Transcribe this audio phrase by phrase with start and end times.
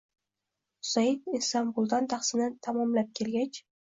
[0.85, 3.63] Husaynn Istambuldan tahsilni tamomlab kelgach